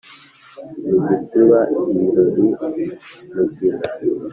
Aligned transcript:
ntigisiba 0.81 1.59
ibirori 1.91 2.45
mugina 2.57 3.79